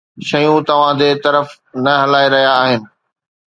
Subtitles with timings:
[0.29, 1.53] شيون توهان جي طرفان
[1.83, 2.81] نه هلائي رهيا آهن.